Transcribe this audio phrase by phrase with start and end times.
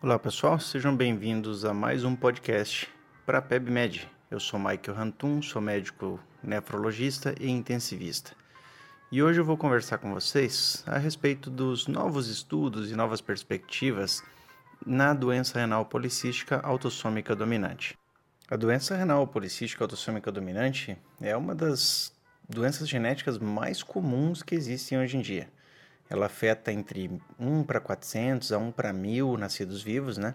[0.00, 2.88] Olá pessoal, sejam bem-vindos a mais um podcast
[3.26, 4.08] para a PebMed.
[4.30, 8.30] Eu sou Michael Hantum, sou médico nefrologista e intensivista.
[9.10, 14.22] E hoje eu vou conversar com vocês a respeito dos novos estudos e novas perspectivas
[14.86, 17.98] na doença renal policística autossômica dominante.
[18.48, 22.12] A doença renal policística autossômica dominante é uma das
[22.48, 25.50] doenças genéticas mais comuns que existem hoje em dia.
[26.10, 30.34] Ela afeta entre 1 para 400 a 1 para 1000 nascidos vivos, né?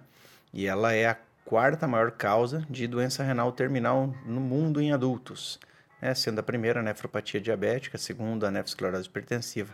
[0.53, 5.59] E ela é a quarta maior causa de doença renal terminal no mundo em adultos,
[6.01, 6.13] né?
[6.13, 9.73] sendo a primeira a nefropatia diabética, a segunda a nefrosclerose hipertensiva.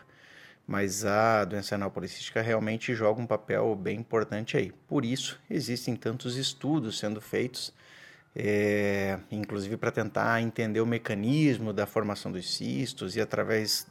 [0.66, 4.72] Mas a doença renal policística realmente joga um papel bem importante aí.
[4.88, 7.74] Por isso, existem tantos estudos sendo feitos
[8.36, 13.88] é, inclusive para tentar entender o mecanismo da formação dos cistos e através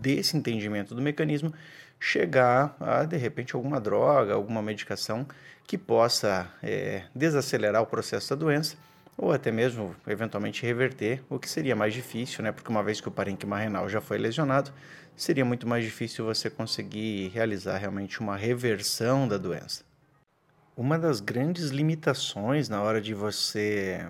[0.00, 1.52] desse entendimento do mecanismo
[1.98, 5.26] chegar a de repente alguma droga, alguma medicação
[5.66, 8.76] que possa é, desacelerar o processo da doença
[9.16, 12.52] ou até mesmo eventualmente reverter, o que seria mais difícil, né?
[12.52, 14.70] Porque uma vez que o parênquima renal já foi lesionado,
[15.16, 19.84] seria muito mais difícil você conseguir realizar realmente uma reversão da doença.
[20.76, 24.06] Uma das grandes limitações na hora de você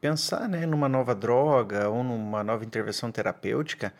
[0.00, 3.94] pensar né, numa nova droga ou numa nova intervenção terapêutica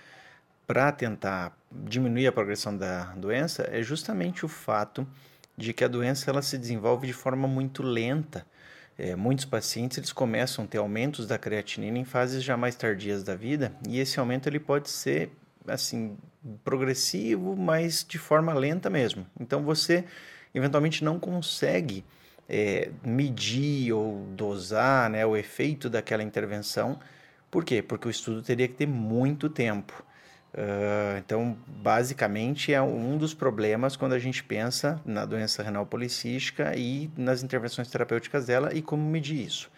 [0.67, 5.07] para tentar diminuir a progressão da doença é justamente o fato
[5.57, 8.45] de que a doença ela se desenvolve de forma muito lenta.
[8.99, 13.23] É, muitos pacientes eles começam a ter aumentos da creatinina em fases já mais tardias
[13.23, 15.31] da vida e esse aumento ele pode ser
[15.65, 16.17] assim
[16.65, 19.25] progressivo, mas de forma lenta mesmo.
[19.39, 20.05] Então você
[20.55, 22.05] eventualmente não consegue
[22.49, 26.99] é, medir ou dosar né, o efeito daquela intervenção.
[27.51, 27.83] Por quê?
[27.83, 30.05] Porque o estudo teria que ter muito tempo.
[30.53, 36.77] Uh, então, basicamente, é um dos problemas quando a gente pensa na doença renal policística
[36.77, 39.71] e nas intervenções terapêuticas dela e como medir isso.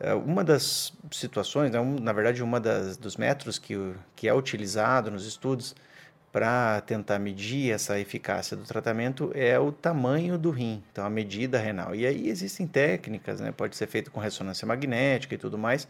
[0.00, 3.74] Uh, uma das situações, né, um, na verdade, uma das, dos métodos que,
[4.16, 5.74] que é utilizado nos estudos
[6.38, 11.58] para tentar medir essa eficácia do tratamento é o tamanho do rim, então a medida
[11.58, 11.96] renal.
[11.96, 13.50] E aí existem técnicas, né?
[13.50, 15.88] pode ser feito com ressonância magnética e tudo mais.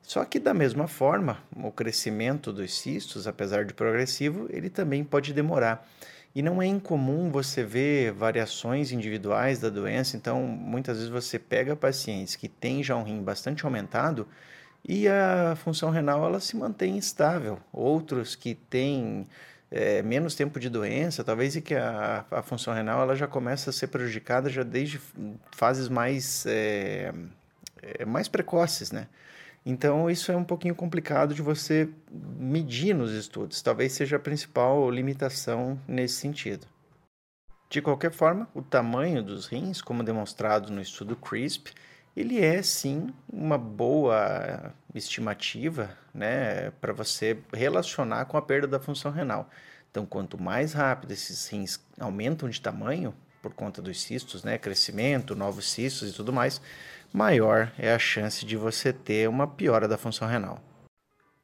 [0.00, 5.34] Só que da mesma forma, o crescimento dos cistos, apesar de progressivo, ele também pode
[5.34, 5.86] demorar.
[6.34, 11.76] E não é incomum você ver variações individuais da doença, então muitas vezes você pega
[11.76, 14.26] pacientes que têm já um rim bastante aumentado
[14.88, 17.58] e a função renal ela se mantém estável.
[17.70, 19.26] Outros que têm
[19.70, 23.70] é, menos tempo de doença, talvez e que a, a função renal ela já começa
[23.70, 25.00] a ser prejudicada já desde
[25.50, 27.12] fases mais, é,
[27.82, 29.08] é, mais precoces, né?
[29.64, 31.88] Então isso é um pouquinho complicado de você
[32.38, 36.66] medir nos estudos, talvez seja a principal limitação nesse sentido.
[37.68, 41.72] De qualquer forma, o tamanho dos rins, como demonstrado no estudo CRISP,
[42.16, 49.12] ele é sim uma boa estimativa né, para você relacionar com a perda da função
[49.12, 49.50] renal.
[49.90, 55.36] Então, quanto mais rápido esses rins aumentam de tamanho, por conta dos cistos, né, crescimento,
[55.36, 56.60] novos cistos e tudo mais,
[57.12, 60.60] maior é a chance de você ter uma piora da função renal.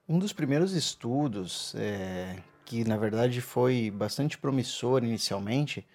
[0.09, 5.87] Um dos primeiros estudos, é, que na verdade foi bastante promissor inicialmente,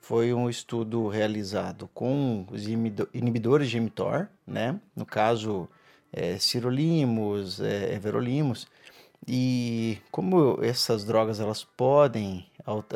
[0.00, 4.80] foi um estudo realizado com os inibidores de mTOR, né?
[4.96, 5.68] no caso,
[6.12, 6.38] é,
[7.60, 8.66] é, everolimus,
[9.26, 12.46] e como essas drogas elas podem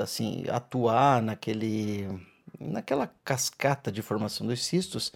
[0.00, 2.08] assim atuar naquele,
[2.58, 5.12] naquela cascata de formação dos cistos,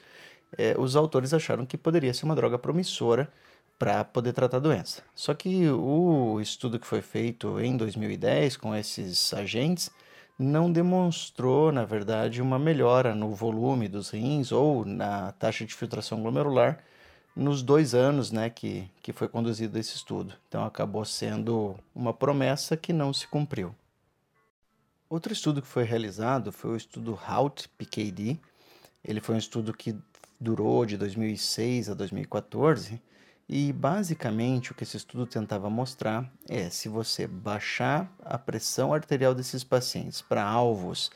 [0.59, 3.33] é, os autores acharam que poderia ser uma droga promissora
[3.79, 5.03] para poder tratar a doença.
[5.15, 9.91] Só que o estudo que foi feito em 2010 com esses agentes
[10.39, 16.21] não demonstrou, na verdade, uma melhora no volume dos rins ou na taxa de filtração
[16.21, 16.79] glomerular
[17.35, 20.35] nos dois anos né, que, que foi conduzido esse estudo.
[20.49, 23.75] Então acabou sendo uma promessa que não se cumpriu.
[25.09, 28.39] Outro estudo que foi realizado foi o estudo HALT-PKD.
[29.05, 29.97] Ele foi um estudo que
[30.41, 33.01] durou de 2006 a 2014
[33.49, 39.35] e basicamente o que esse estudo tentava mostrar é se você baixar a pressão arterial
[39.35, 41.11] desses pacientes para alvos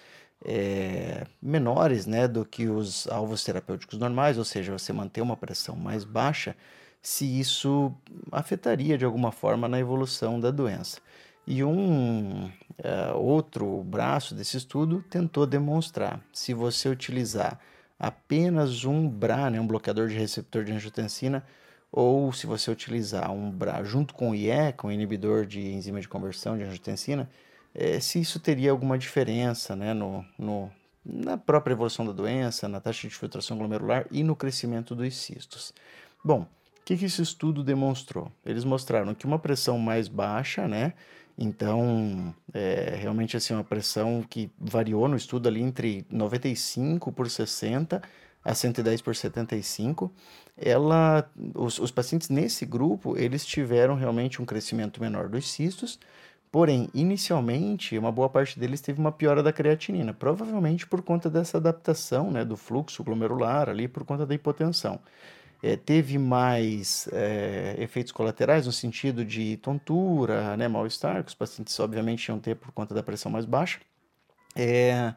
[0.44, 5.74] é, menores né, do que os alvos terapêuticos normais, ou seja, você manter uma pressão
[5.74, 6.56] mais baixa,
[7.02, 7.92] se isso
[8.30, 11.00] afetaria de alguma forma na evolução da doença.
[11.46, 17.58] E um é, outro braço desse estudo tentou demonstrar se você utilizar
[17.98, 21.44] apenas um BRA, né, um bloqueador de receptor de angiotensina,
[21.92, 26.00] ou se você utilizar um BRA junto com o IE, com o inibidor de enzima
[26.00, 27.28] de conversão de angiotensina,
[27.74, 30.70] é, se isso teria alguma diferença né, no, no
[31.04, 35.72] na própria evolução da doença, na taxa de filtração glomerular e no crescimento dos cistos.
[36.22, 36.46] Bom, o
[36.84, 38.30] que, que esse estudo demonstrou?
[38.44, 40.92] Eles mostraram que uma pressão mais baixa, né?
[41.38, 48.02] Então, é, realmente assim, uma pressão que variou no estudo ali entre 95 por 60
[48.44, 50.10] a 110 por 75,
[50.56, 55.98] ela, os, os pacientes nesse grupo, eles tiveram realmente um crescimento menor dos cistos,
[56.50, 61.58] porém, inicialmente, uma boa parte deles teve uma piora da creatinina, provavelmente por conta dessa
[61.58, 65.00] adaptação, né, do fluxo glomerular ali, por conta da hipotensão.
[65.62, 71.78] É, teve mais é, efeitos colaterais no sentido de tontura, né, mal-estar, que os pacientes
[71.78, 73.78] obviamente iam ter por conta da pressão mais baixa.
[74.56, 75.14] É,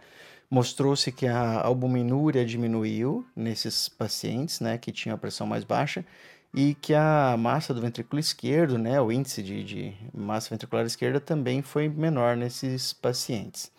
[0.53, 6.05] Mostrou-se que a albuminúria diminuiu nesses pacientes né, que tinham a pressão mais baixa
[6.53, 11.19] e que a massa do ventrículo esquerdo, né, o índice de, de massa ventricular esquerda
[11.19, 13.71] também foi menor nesses pacientes.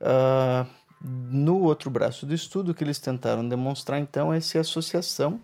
[0.00, 0.68] Uh,
[1.00, 5.40] no outro braço do estudo, o que eles tentaram demonstrar então é se a associação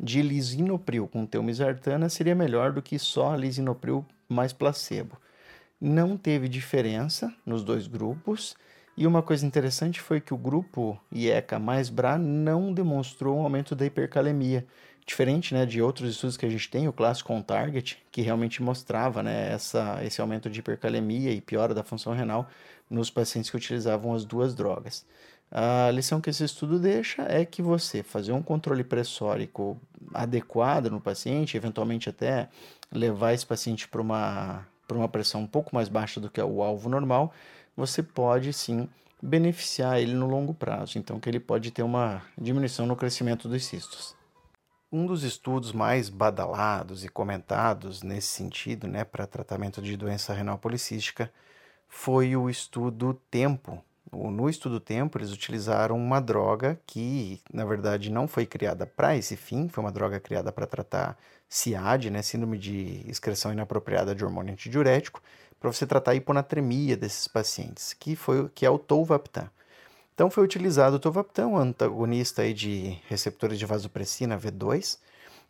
[0.00, 5.16] de lisinopril com telmisartana seria melhor do que só lisinopril mais placebo.
[5.80, 8.56] Não teve diferença nos dois grupos
[8.98, 13.76] e uma coisa interessante foi que o grupo IECA mais BRA não demonstrou um aumento
[13.76, 14.66] da hipercalemia,
[15.06, 18.60] diferente né, de outros estudos que a gente tem, o clássico on target, que realmente
[18.60, 22.48] mostrava né, essa, esse aumento de hipercalemia e piora da função renal
[22.90, 25.06] nos pacientes que utilizavam as duas drogas.
[25.48, 29.80] A lição que esse estudo deixa é que você fazer um controle pressórico
[30.12, 32.48] adequado no paciente, eventualmente até
[32.90, 36.64] levar esse paciente para uma, uma pressão um pouco mais baixa do que é o
[36.64, 37.32] alvo normal,
[37.78, 38.88] você pode sim
[39.22, 43.64] beneficiar ele no longo prazo, então que ele pode ter uma diminuição no crescimento dos
[43.64, 44.16] cistos.
[44.90, 50.58] Um dos estudos mais badalados e comentados nesse sentido, né, para tratamento de doença renal
[50.58, 51.32] policística,
[51.88, 53.80] foi o estudo Tempo.
[54.12, 59.36] No estudo Tempo, eles utilizaram uma droga que, na verdade, não foi criada para esse
[59.36, 61.16] fim, foi uma droga criada para tratar
[61.48, 65.22] SIAD, né, síndrome de excreção inapropriada de hormônio antidiurético,
[65.58, 69.50] para você tratar a hiponatremia desses pacientes, que, foi, que é o tolvaptan.
[70.14, 74.98] Então foi utilizado o tolvaptan, um antagonista aí de receptores de vasopressina V2,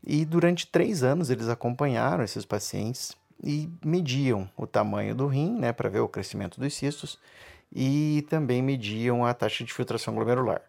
[0.06, 5.72] e durante três anos eles acompanharam esses pacientes e mediam o tamanho do rim, né,
[5.72, 7.18] para ver o crescimento dos cistos,
[7.72, 10.62] e também mediam a taxa de filtração glomerular.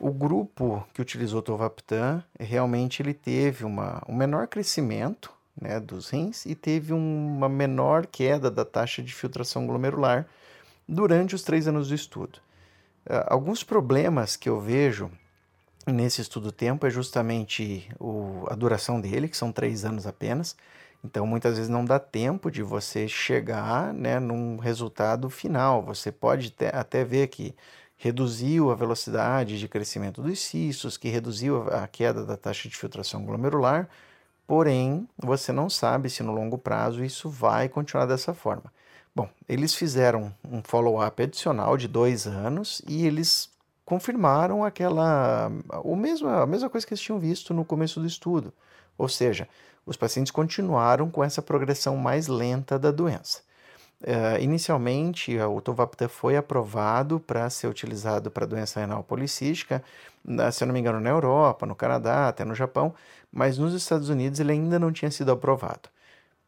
[0.00, 5.30] O grupo que utilizou o tolvaptan, realmente ele teve uma, um menor crescimento
[5.60, 10.26] né, dos rins e teve uma menor queda da taxa de filtração glomerular
[10.88, 12.38] durante os três anos do estudo.
[13.04, 15.10] Uh, alguns problemas que eu vejo
[15.86, 20.56] nesse estudo tempo é justamente o, a duração dele, que são três anos apenas.
[21.04, 25.82] Então, muitas vezes não dá tempo de você chegar né, num resultado final.
[25.82, 27.54] Você pode até ver que
[28.00, 33.24] reduziu a velocidade de crescimento dos cistos, que reduziu a queda da taxa de filtração
[33.24, 33.88] glomerular,
[34.50, 38.64] Porém, você não sabe se no longo prazo isso vai continuar dessa forma.
[39.14, 43.48] Bom, eles fizeram um follow-up adicional de dois anos e eles
[43.84, 45.52] confirmaram aquela
[45.84, 48.52] o mesmo, a mesma coisa que eles tinham visto no começo do estudo.
[48.98, 49.48] Ou seja,
[49.86, 53.42] os pacientes continuaram com essa progressão mais lenta da doença.
[54.02, 59.82] Uh, inicialmente, o Tovaptan foi aprovado para ser utilizado para doença renal policística,
[60.52, 62.94] se eu não me engano, na Europa, no Canadá, até no Japão,
[63.30, 65.90] mas nos Estados Unidos ele ainda não tinha sido aprovado.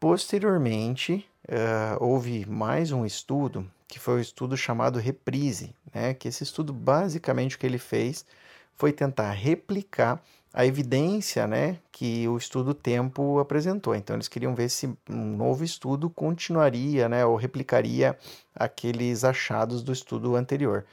[0.00, 6.14] Posteriormente, uh, houve mais um estudo, que foi o um estudo chamado Reprise, né?
[6.14, 8.24] que esse estudo, basicamente, o que ele fez
[8.82, 10.20] foi tentar replicar
[10.52, 13.94] a evidência né, que o estudo Tempo apresentou.
[13.94, 18.18] Então, eles queriam ver se um novo estudo continuaria né, ou replicaria
[18.52, 20.84] aqueles achados do estudo anterior.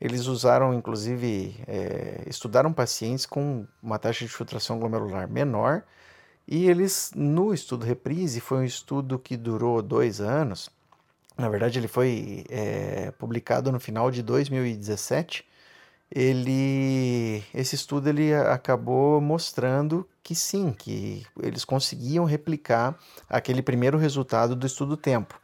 [0.00, 5.84] Eles usaram, inclusive, é, estudaram pacientes com uma taxa de filtração glomerular menor
[6.48, 10.68] e eles, no estudo Reprise, foi um estudo que durou dois anos.
[11.38, 15.45] Na verdade, ele foi é, publicado no final de 2017
[16.10, 22.98] ele esse estudo ele acabou mostrando que sim, que eles conseguiam replicar
[23.28, 25.38] aquele primeiro resultado do estudo tempo.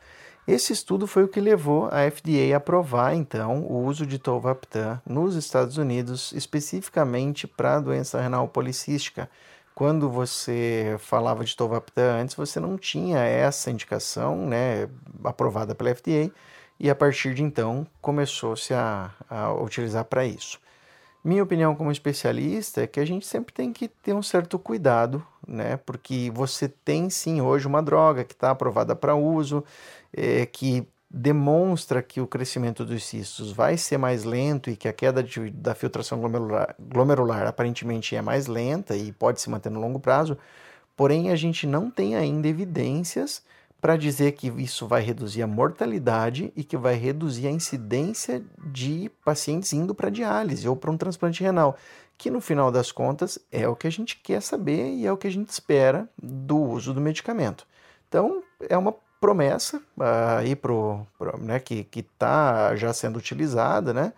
[0.47, 5.01] Esse estudo foi o que levou a FDA a aprovar então o uso de tolvaptan
[5.07, 9.31] nos Estados Unidos, especificamente para a doença renal policística.
[9.73, 14.89] Quando você falava de tolvaptan antes, você não tinha essa indicação, né,
[15.25, 16.31] aprovada pela FDA
[16.83, 20.59] e a partir de então começou-se a, a utilizar para isso.
[21.23, 25.25] Minha opinião como especialista é que a gente sempre tem que ter um certo cuidado,
[25.47, 25.77] né?
[25.77, 29.63] Porque você tem sim hoje uma droga que está aprovada para uso,
[30.13, 34.93] é, que demonstra que o crescimento dos cistos vai ser mais lento e que a
[34.93, 39.81] queda de, da filtração glomerular, glomerular aparentemente é mais lenta e pode se manter no
[39.81, 40.37] longo prazo,
[40.97, 43.41] porém a gente não tem ainda evidências
[43.83, 49.11] para dizer que isso vai reduzir a mortalidade e que vai reduzir a incidência de
[49.25, 51.77] pacientes indo para diálise ou para um transplante renal,
[52.17, 55.17] que no final das contas é o que a gente quer saber e é o
[55.17, 57.67] que a gente espera do uso do medicamento.
[58.09, 64.13] Então, é uma promessa uh, aí pro, pro, né, que está já sendo utilizada, né?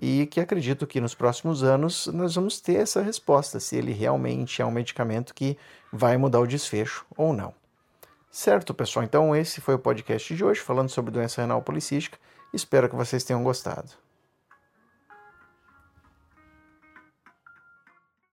[0.00, 4.62] E que acredito que nos próximos anos nós vamos ter essa resposta, se ele realmente
[4.62, 5.58] é um medicamento que
[5.92, 7.52] vai mudar o desfecho ou não.
[8.34, 9.04] Certo, pessoal?
[9.04, 12.18] Então esse foi o podcast de hoje falando sobre doença renal policística.
[12.50, 13.90] Espero que vocês tenham gostado.